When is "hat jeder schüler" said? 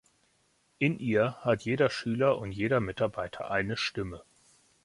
1.45-2.39